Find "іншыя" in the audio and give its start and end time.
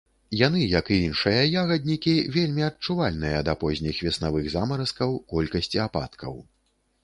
1.09-1.41